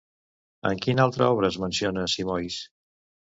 [0.69, 2.59] En quina altra obra es menciona Simois?